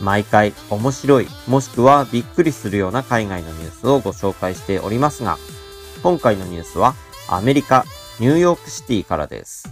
[0.00, 5.38] 毎回面白いもしくはびっくりするような海外のニュースをご紹介しておりますが、
[6.02, 6.94] 今回のニュースは
[7.28, 7.84] アメリカ、
[8.18, 9.70] ニューヨークシティからです。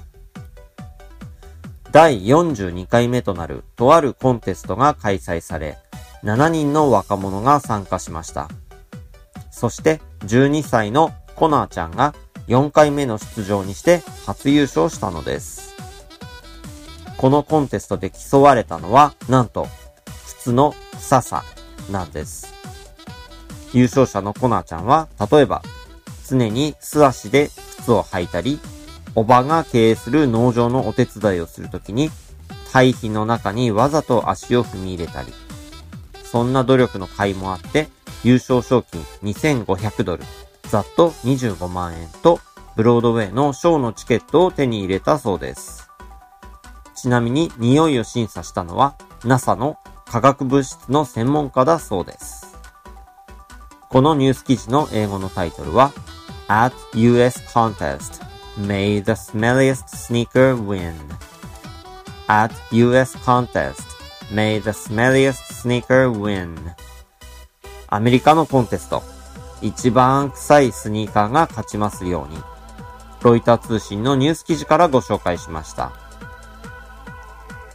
[1.90, 5.78] 第42回目となるとあるコンテストが開催され、
[6.22, 8.48] 7人の若者が参加しました。
[9.50, 12.14] そして12歳のコナーちゃんが
[12.48, 15.74] 4回目の出場にして初優勝したのです。
[17.16, 19.66] このコンテストで競われたのは、なんと
[20.38, 21.44] 靴の臭さ
[21.90, 22.54] なんです。
[23.72, 25.62] 優勝者のコナーちゃんは、例えば、
[26.26, 28.58] 常に素足で靴を履いたり、
[29.14, 32.10] おばが経営する農場のお手伝いをするときに、
[32.72, 35.32] 堆肥の中にわざと足を踏み入れたり、
[36.22, 37.88] そんな努力の甲斐もあって、
[38.22, 40.24] 優勝賞金2500ドル、
[40.64, 42.40] ざっと25万円と、
[42.76, 45.88] ブロードウェイのショーのチケットを手に入れたそうです。
[46.94, 49.78] ちなみに匂いを審査したのは NASA の
[50.10, 52.56] 化学物質の専門家だそうです。
[53.90, 55.92] このニュース記事の英語のタイトルは
[56.48, 58.22] At US Contest
[58.58, 60.94] May the smelliest sneaker win
[62.26, 63.82] At US Contest
[64.32, 66.54] May the smelliest sneaker win
[67.88, 69.02] アメリカのコンテスト
[69.62, 72.38] 一番臭いスニーカーが勝ちますように
[73.22, 75.92] ロイター通信のニュース記事からご紹介しました。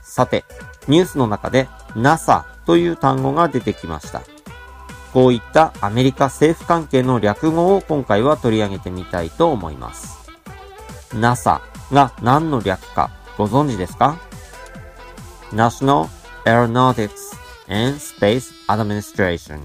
[0.02, 0.46] さて、
[0.88, 4.22] ニュースの中で NASA という単語が出てきました。
[5.14, 10.32] こういったアメリカ政府関係の略語を今回は取り上げてみたいと思います。
[11.14, 14.20] NASA が何の略かご存知ですか
[15.52, 16.08] ?National
[16.46, 17.12] Aeronautics
[17.70, 19.62] and Space Administration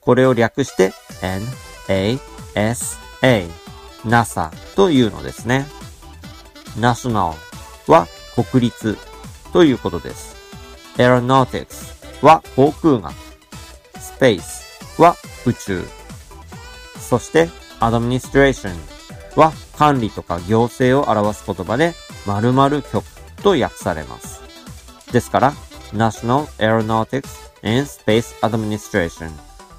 [0.00, 0.92] これを略して
[2.54, 2.98] NASA
[4.04, 5.66] NASA というのですね。
[6.78, 7.34] National
[7.86, 8.06] は
[8.50, 8.96] 国立
[9.52, 10.41] ということです。
[10.96, 13.12] Aeronautics は航空学。
[13.94, 14.42] space
[15.00, 15.16] は
[15.46, 15.84] 宇宙。
[17.00, 17.48] そして
[17.80, 18.74] administration
[19.36, 21.94] は管理とか行政を表す言葉で
[22.26, 23.04] 〇〇局
[23.42, 24.40] と訳されます。
[25.12, 25.52] ですから
[25.92, 27.28] National Aeronautics
[27.64, 29.30] and Space Administration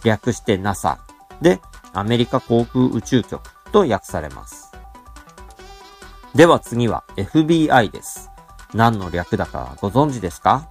[0.04, 1.00] 略して NASA
[1.42, 1.60] で
[1.94, 3.42] アメリカ航空宇宙局
[3.72, 4.72] と訳されます。
[6.36, 8.30] では次は FBI です。
[8.74, 10.70] 何の略だかご存知ですか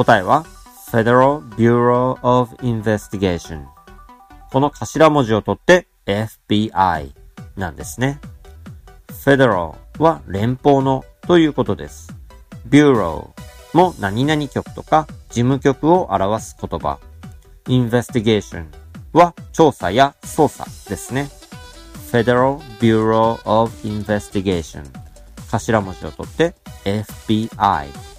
[0.00, 0.46] 答えは
[0.90, 3.66] Federal Bureau of Investigation
[4.50, 7.12] この頭文字を取って FBI
[7.56, 8.18] なんですね。
[9.08, 12.16] Federal は連邦のということです。
[12.66, 13.28] Bureau
[13.74, 16.98] も何々局とか事務局を表す言葉。
[17.66, 18.68] Investigation
[19.12, 21.28] は調査や捜査ですね。
[22.10, 24.82] Federal Bureau of Investigation
[25.50, 28.09] 頭文字を取って FBI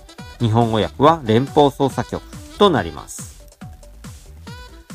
[0.41, 2.21] 日本語訳は連邦捜査局
[2.57, 3.45] となります。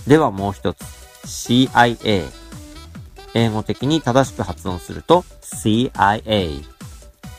[0.06, 0.82] ではもう一つ
[1.24, 2.28] CIA
[3.34, 6.64] 英語的に正しく発音すると CIA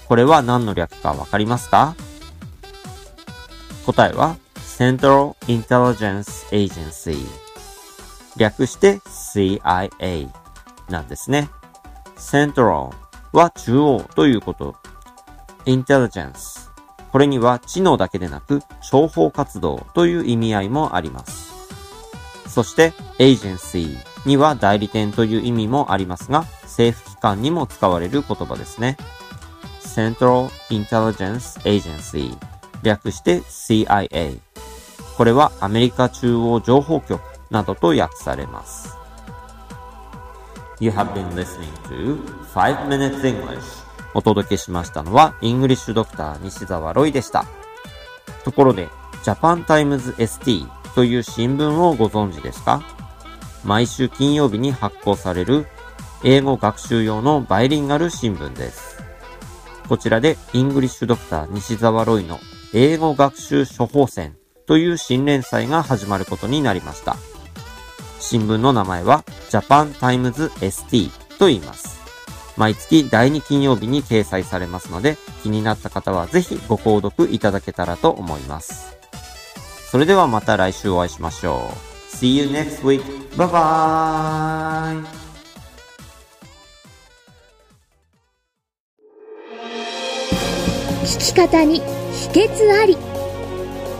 [0.07, 1.95] これは何の略かわかりますか？
[3.85, 7.17] 答えは Central Intelligence Agency
[8.37, 10.29] 略して CIA
[10.89, 11.49] なんですね。
[12.17, 12.91] Central
[13.33, 14.75] は中央ということ。
[15.65, 16.66] Intelligence
[17.11, 21.53] これには知能だけでなく情報活動という意味合いもあります。
[22.47, 28.97] そして Agency には代理店という意味もありますが政府機関にも使われる言葉ですね。
[29.81, 32.35] Central Intelligence Agency
[32.83, 34.39] 略して CIA
[35.17, 38.95] これはアメリカ中央情報局などと訳されます。
[40.79, 42.19] You have been listening to
[42.53, 47.45] 5 Minutes English お届けしましたのは、イングリッシュドクター西澤ロイでした。
[48.43, 48.89] ところで、
[49.23, 52.81] Japan Times ST という新聞をご存知ですか？
[53.63, 55.67] 毎週金曜日に発行される
[56.23, 59.03] 英語学習用のバイリンガル新聞です。
[59.87, 62.39] こちらでイングリッシュドクター西澤ロイの
[62.73, 67.17] 英語学習処方箋という新連載が始まることになりました。
[68.19, 71.96] 新聞の名前は Japan Times ST と言います。
[72.57, 78.97] 毎月第2金曜日に掲載されますので、気になった方はぜひご購読いただけたらと思います。
[79.89, 82.15] それではまた来週お会いしましょう。
[82.15, 83.01] See you next week.
[83.35, 85.27] Bye bye.
[91.03, 91.79] 聞き方に
[92.11, 92.97] 秘訣あり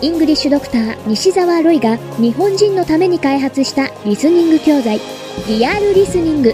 [0.01, 4.99] イングリッシュドクター西澤ロイが日本人のために開発したリスニング教材
[5.47, 6.53] リアルリスニング